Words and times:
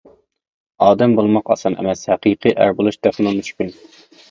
ئادەم 0.85 1.13
بولماق 1.19 1.51
ئاسان 1.55 1.77
ئەمەس، 1.83 2.03
ھەقىقىي 2.13 2.57
ئەر 2.57 2.75
بولۇش 2.83 3.01
تېخىمۇ 3.05 3.37
مۈشكۈل. 3.39 3.73